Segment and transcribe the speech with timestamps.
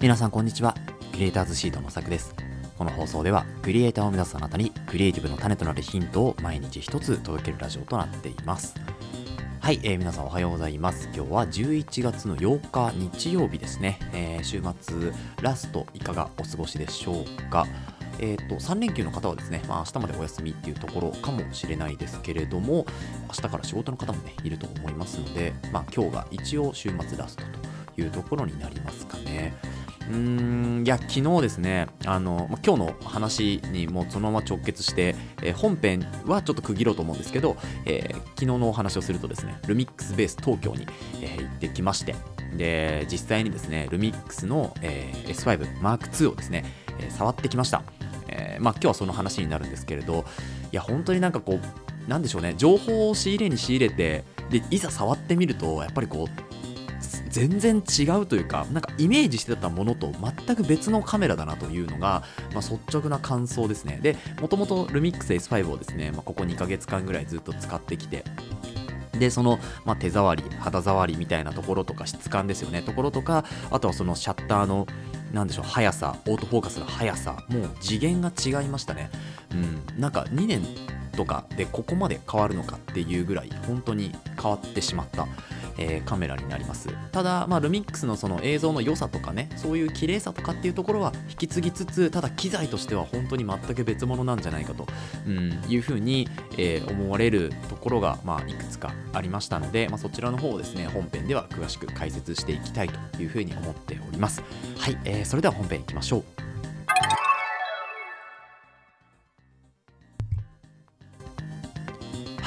[0.00, 0.76] 皆さんこんにちは。
[1.10, 2.32] クリエイターズシートのさくです。
[2.78, 8.76] この放送ではクリエイターを目指すあなたにクリエイティブの種となるヒントを毎日一つ届けるラジオとなっています。
[9.58, 11.08] はい、えー、皆さんおはようございます。
[11.12, 17.66] 今日は11月の8日日曜日ですね、えー、週末ラストいかがお過ごしでしょうか。
[18.20, 22.86] えーと、3連休の方はですね、まあ、明日までお休みっていうところかもしれないですけれども、
[23.26, 27.42] 明日から仕事の方もね、いると思いますので、まあ、今日が一応週末ラスト
[27.96, 29.54] というところになりますかね。
[30.08, 40.86] うーんいや昨日ですねあの、ま今日の話にもそのまま直結して、えー、本編はちょっと区切ろうと思うんですけど、えー、昨日のお話をするとですねルミックスベース東京に、
[41.20, 42.14] えー、行ってきまして
[42.56, 46.64] で実際にですねルミックスの、え S5 M2 をですね、
[46.98, 47.82] え触ってきました、
[48.28, 50.24] えまあ、今日はその話になるんですけれど
[50.72, 56.47] いや本当になんかこうなんでしょうね情報を仕入れに仕入れてでいざ触ってみるとやっぱりこう
[57.38, 60.12] 全然違うというかなんかイメージしてたものと
[60.46, 64.00] 全く別のカメラだなというのが、まあ、率直な感想ですね。
[64.02, 68.24] でもともとルミックス S5 をですね、まあ、ここ2ヶ月間ぐらいずっと使ってきて
[69.18, 72.82] でその、まあ、手触り肌触りみたいなところとか質感ですよね。
[72.82, 74.86] ところとかあとはそのシャッターの
[75.32, 79.10] なんでしょう速さオートフォーカスの速さもう次元が違いましたね。
[79.52, 80.00] うん。
[80.00, 80.62] なんか2年
[81.12, 85.26] とかでここまで変わるのかっていうぐらい本当に変わってしまった。
[85.78, 86.88] えー、カメラになります。
[87.12, 94.86] ただ、まあ、ルミックスのその映像の良さとかねそういう綺麗さとかっていうところは引き継ぎつつただ機材としては本当に全く別物なんじゃないかと、
[95.26, 104.42] うん、いうふうに、えー、思われるところが、まあ、いくつかありましたので、まあ、そちらの方をですね本編では詳しく解説していきたいというふうに思っております。
[104.78, 106.47] はい、えー、それでは本編いきましょう。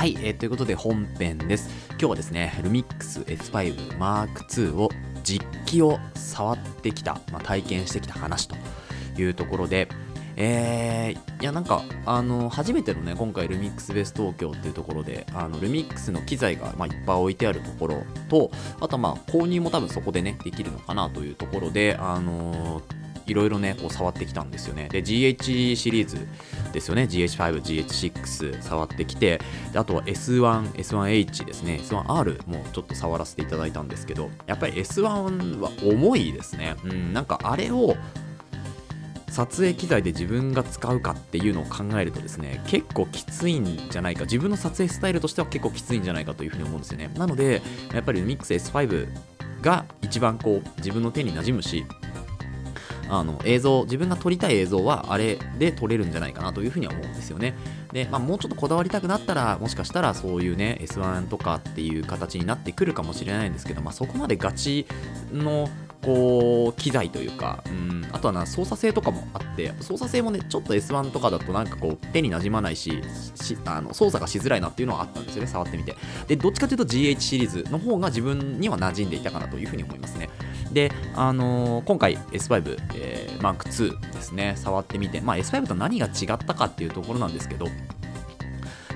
[0.00, 1.68] はい、えー、ということで本編です。
[1.90, 4.88] 今日はですね、ルミックス S5 Mark II を
[5.22, 8.56] 実機を触ってきた、まあ、体験してきた話と
[9.18, 9.88] いうところで、
[10.36, 22.99] えー、いやなんかあの初めてのね今回ルミックスベース東京っていうところであのルミックスの機材が、まあ、いっぱい置いてあるところとあとまあ購入も多分そこでねできるのかなというところであのー
[23.30, 24.88] いろいろね、こう触ってきたんですよね。
[24.90, 26.26] で、GH シリーズ
[26.72, 27.04] ですよね。
[27.04, 29.40] GH5、GH6 触ってきて、
[29.72, 31.80] であとは S1、S1H ですね。
[31.82, 36.76] S1R もちょっと触らせていただいたんですけど、やっぱり S1 は重いですね。
[36.84, 37.96] うん、なんかあれを、
[39.30, 47.62] 撮影機材で自分が使うかっていうのを考えるとですね結構きついんじゃないか自分の撮影スタイルとしては結構きついんじゃないかというふうに思うんですよねなので
[47.94, 49.08] やっぱり Mix S5
[49.62, 51.84] が一番こう自分の手に馴染むし
[53.10, 57.54] あの映像自分が撮りたい映像はあれで撮れるんじゃないかなというふうには思うんですよね。
[57.92, 64.86] で、まあ、もうちょっとこだわりたくなったらもしかしたらそういうね S1 とかっていう形になってくるかもしれないんですけど、まあ、そこまでガチ
[65.32, 65.68] の
[66.02, 73.02] こう機材というか、うん、あとはな操作性とかもあって操作性もねちょっと S1 とかだとなんかこう手になじまないし
[73.66, 75.96] あの操作がしづらいなっていうのはあったんですよね触ってみて。
[76.26, 80.30] でどっちかというと GH シリーズの方が自分には馴染んでいたかなというふうに思いますね。
[80.72, 87.66] で、あのー、今回 S5、えー、Mark II ですね、触ってみて、まあ、S5 と何が違ったかっていうところなんですけど、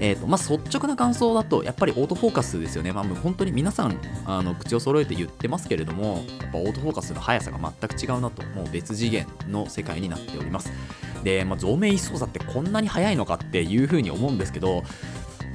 [0.00, 2.90] えーとまあ、率直な感想だと、やっぱりオートフォーカスですよね。
[2.92, 10.72] まあ、本当に皆さんあの口を揃えて言ってますけれども、やっぱオートフォーカスの速さが全く違うなと、もう別次元の世界になっております。
[11.22, 14.82] で、まあ、増命操作ってこんなに速いのかっていうふうに思うんですけど、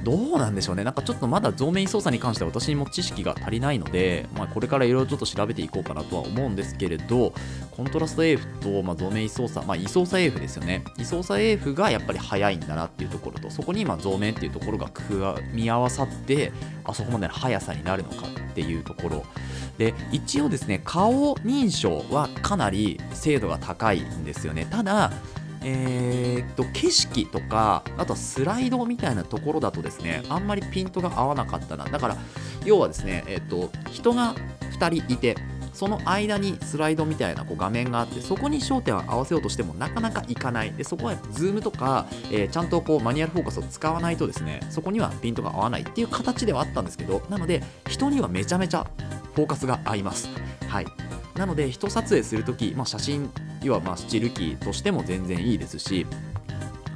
[0.06, 7.32] どうなんでしょうね、なんかちょっとまだ増面操作に関しては私にも知識が足りないので、まあ、これからいろいろちょっと調べていこうかなとは思うんですけれど、
[7.72, 15.20] コントラスト AF と、まあ、増面操作、まあ、位操作 AF ですよね、位操作 AF がやっぱり速いんだなっていうところと、そこに今増面っていうところが組
[15.52, 16.52] み合わさって、
[16.84, 19.24] あそこまでの速さになるのかっていうところ。
[19.76, 24.66] で一応ですね顔認証はかなり精度が高いんですよね。
[24.70, 25.12] ただ
[25.68, 31.84] えー、っと景色とかあとはスライドみたいなところだとですねあんまりピントが合わなかったな。
[31.84, 32.16] だから
[32.64, 34.34] 要はですね、えー、っと人が
[34.78, 35.36] 2人いて
[35.72, 40.72] その間にスライドみたいなこう画面があってそこに焦点を合わせようとしてもなかなかいかない。
[40.72, 48.86] でそこはズームとか、えー、ちゃんとこうマニュアルフォーカスを使わないとですねそこにはピントが合わないっていう形ではあったんですけどなので人にはめちゃめちゃ
[49.34, 50.28] フォーカスが合います。
[50.68, 50.86] はい。
[51.34, 53.30] なので人撮影するとき、まあ、写真
[53.62, 56.06] 要はまあスチール機としても全然いいですし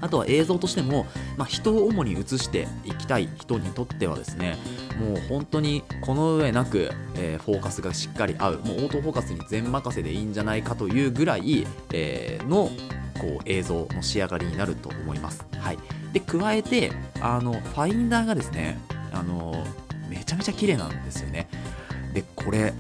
[0.00, 4.56] あとは映像としても、まあ、人を主に映していきたい人にとってはですね
[4.98, 12.70] もう本当にこの上なく、えー、フォーカスがしっかり合うもうオートフォーカスに全任せでいいんじゃないかというぐらい、えー、の
[13.18, 15.44] こう映像の仕上がりになると思います。
[15.58, 15.78] はい、
[16.12, 18.78] で加えてあのファインダーがですね
[19.12, 19.66] あの
[20.08, 21.48] めちゃめちゃ綺麗なんですよね。
[22.14, 22.72] でこれ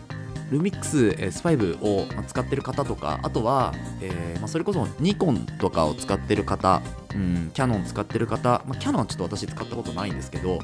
[0.50, 6.82] ルミックス S5 を使ってる方とかあとは、えーまあ、それこそニコンとかを使ってる方、
[7.14, 10.58] うん、キャノン使ってる方、まあ、キャノンはちょっと私使ったことないんですけど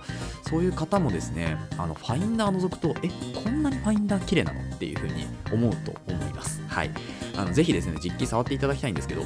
[0.48, 3.08] そういう方もですねあのファインダー覗くとえ
[3.44, 4.60] こんなにファインダー綺麗なの？
[4.76, 6.60] っていうふうに思うと思います。
[6.68, 6.90] はい。
[7.36, 9.22] あのぜひですね実機触っていただきたいんですけど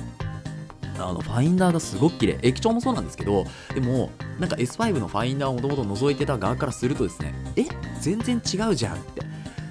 [0.98, 2.38] あのファインダーがすごく綺麗。
[2.42, 7.64] 液晶もそうなんですけどでもなんか S5 のファインダーをもともと覗いてた側からするとですねえ
[8.00, 9.29] 全然違うじゃんって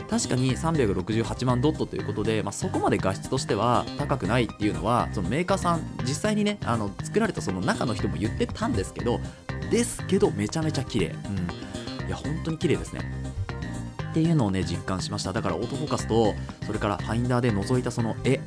[0.09, 9.19] 確かに368万ドットということで、まあ、そこまで画質としては高くないっていうのはそのメーカーさん実際にねあの作られたその中の人も言ってたんですけど
[9.69, 11.07] ですけどめちゃめちゃ綺麗。
[11.07, 12.07] うん。
[12.07, 13.01] いや本当に綺麗ですね。
[14.09, 15.31] っていうのをね実感しました。
[15.31, 16.33] だからオートフォーカスと
[16.65, 18.39] それからファインダーで覗いたその絵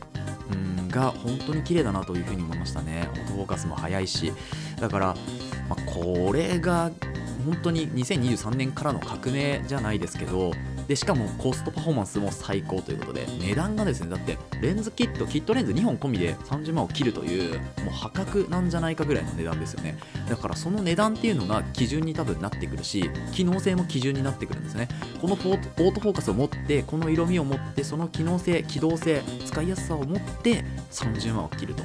[0.53, 3.09] うんが本当に綺麗だなというふうに思いましたね。
[3.13, 4.33] オートフォーカスも速いし。
[4.81, 5.15] だから、
[5.69, 6.91] まあ、これが
[7.45, 10.53] 本当に2023年からの革命じゃないですけど
[10.93, 19.97] でしかもコストパフォーマンスも最高ということで値段がですねだってレンズキットキットレンズ2本込みで30万を切るというもう破格なんじゃないかぐらいの値段ですよね。
[20.29, 24.89] だからその値段っていうのが基準に多分なってくるし機能性も基準になってくるんですね。
[25.19, 31.85] このオートフォーカスを持ってこの色味を持ってその機能性機動性使いやすさを持って30万を切ると、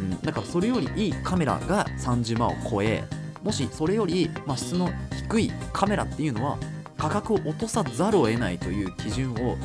[0.00, 3.04] うん、だからそれよりいいカメラが30万を超え
[3.44, 4.90] もしそれより、まあ、質の
[5.28, 6.58] 低いカメラっていうのは
[6.96, 9.56] 価格を落とさざるを得ないという基準を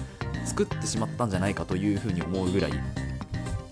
[0.46, 2.72] 作ってしまったんじゃないかというふうに思うぐらい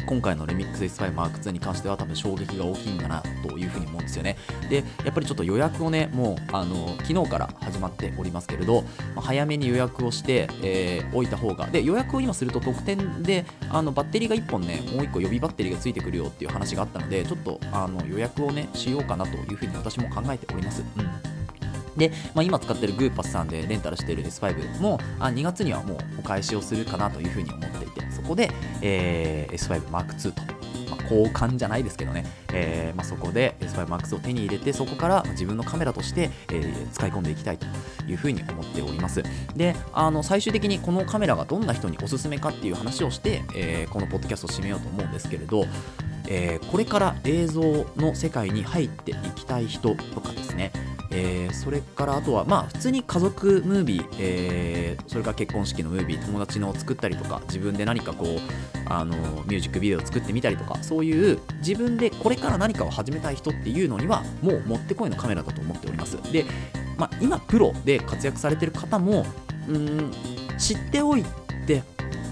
[0.09, 4.37] 今回のレミックス S5 M2 に関しては多分衝撃が大きいんだなというふうに思うんですよね。
[4.67, 8.81] で、やっぱりちょっと予約をね、もうあの昨日から始まっておりますけれど、
[9.13, 20.81] まあ、早めに予約をして、えー、おいた方が、で、予約を今すると特典であのバッテリーが1本ね、もう1個予備バッテリーがついてくるよっていう話があったので、ちょっとあの予約をね、しようかなというふうに私も考えております。
[20.97, 21.01] う
[21.35, 21.38] ん
[21.99, 28.49] で、まあ、今使ってるグーパスさんでレンタルしている S5 もあ2月にはもうお返しをするかなというふうに思っていてそこで、
[28.81, 30.41] えー、S5M2 と、
[30.89, 37.67] まあ、交換じゃないですけどね、えーまあ、そこで S5M2 を手に入れてそこから自分のカメラとして、えー、使い込んでいきたいと
[38.07, 39.21] いうふうに思っております。
[39.55, 45.65] であの最終的にこのカメラがどんな人におすすめかっていう話をして、えー、このポッドキャストを締めようと思うんですけれど
[46.29, 47.61] えー、これから映像
[47.97, 50.71] の世界に入っていきたい人とかですね、
[51.11, 58.39] えー、それからあとは、まあ、普通に家族ムービー、えー、それから結婚式のムービー友達のを作ったりとか自分で何かこう
[58.85, 66.17] あのミュージックビデオを作ってみたりとかそういう自分でこれから何かを始めたい人っていうのにはもうもってこいのカメラだと思っております。
[66.31, 66.45] で、
[66.97, 69.25] まあ、今プロで活躍されてる方も
[69.67, 70.11] うん
[70.57, 71.23] 知っておい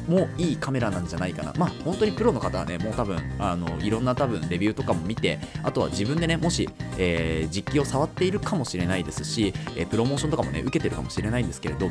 [0.07, 1.53] もいいカメラなんじゃないかな。
[1.57, 11.89] まあ本当にプロの方はね、もう多分、あの、いろんな多分レビューとかも見て、あとは自分でね、もし、えー、実機を触っているかもしれないですし、えー、プロモーションとかもね、受けてるかもしれないんですけれど、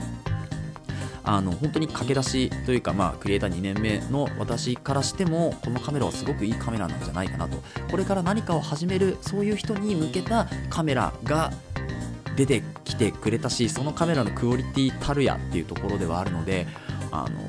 [1.27, 7.59] あの本当に駆け出しというか、まあ、クリエイター2年目の私からしてもこのカメラはすごくいいカメラなんじゃないかなと
[7.91, 11.51] これから何かを始めるそういう人に向けたカメラが
[12.37, 16.67] 出てきてくれたしそのカメラのクオリティたるやっていうところではあるので
[17.11, 17.46] あの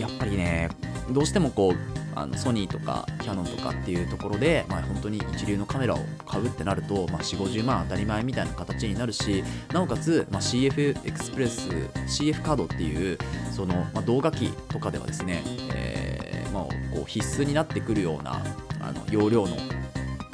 [0.00, 0.68] やっぱりね
[1.10, 11.68] どうしてもこうあのソニーとかキヤノンとかっていうところで、まあ、本当に一流のカメラを買うってなると、まあ、4 5 0万当たり前みたいな形になるしなおかつ、まあ、CF エクスプレス
[12.06, 13.18] CF カードっていう
[13.52, 15.42] その、まあ、動画機とかではですね、
[15.74, 18.42] えーまあ、こう必須になってくるような
[18.80, 19.56] あの容量の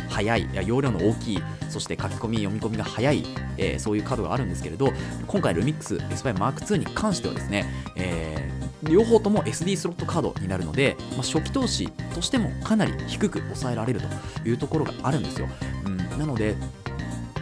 [0.09, 3.25] 速いいや容量の大きいそして書き込み読み込みが速い、
[3.59, 4.93] えー、そういうカードがあるんですけれど
[5.27, 15.49] 今回ルミックス S5 Mark II に関してはですね、えー両方とも SD スロットカードになるので、まあ、初期投資としてもかなり低く抑えられるというところがあるんですよ。
[15.85, 16.55] うん、なので、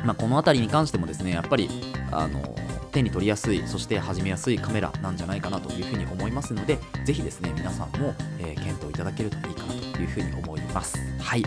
[0.05, 1.69] まあ、この辺りに関してもですねやっぱり
[2.13, 2.55] あの
[2.95, 10.99] 手に取りやすいそして始めやすいカメラなんじゃないかなというふうに思いますのでぜひですね皆さんも、えー、検討いただけるといいかなというふうに思います。
[11.21, 11.45] はい。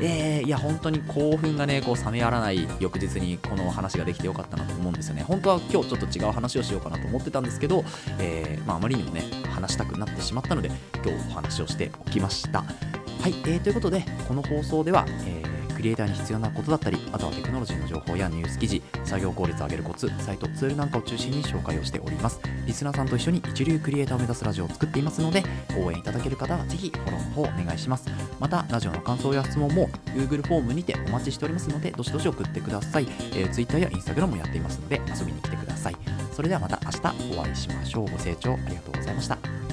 [0.00, 5.22] えー、いや本当に興奮がねこう冷めやらない翌日にこの話ができてよかったなと思うんですよね。
[5.22, 7.84] 本当は今日ちょっと違う話をしようかなと思ってたんですけど、
[8.18, 9.22] えー、まあ、あまりにもね
[9.54, 12.62] 話したくなってしまったので今日お話をしておきました。
[12.62, 15.43] はい、えー、ということでこの放送では、えー
[15.84, 22.40] リエイターに必要なことだったりあとはテクノロジーの情報やニュース記事作業効率を上げるコツサイトツールなんかを中心に紹介をしております。
[22.66, 25.42] リスナーさんと一緒に一流クリエイターを目指すラジオを作っていますので
[25.78, 28.08] 応援いただける方はぜひフォローの方お願いします。
[28.40, 35.96] またラジオの感想や質問も Google フォームにてお待ちしておりますのでどしどし送ってください、えー、Twitter や Instagram もやっていますので遊びに来てください。
[36.32, 38.10] それではまた明日お会いしましょう。
[38.10, 39.63] ご清聴ありがとうございました。